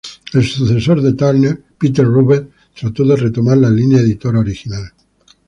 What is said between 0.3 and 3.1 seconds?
El sucesor de Turner, Peter Ruber, trató